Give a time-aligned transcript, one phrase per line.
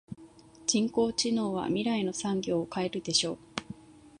[0.65, 3.37] 人工知能は未来の産業を変えるでしょう。